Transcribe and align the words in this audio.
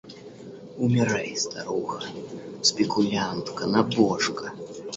Умирай, 0.77 1.35
старуха, 1.35 2.01
спекулянтка, 2.63 3.67
набожка. 3.67 4.51